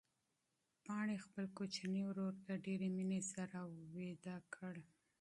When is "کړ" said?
4.55-4.75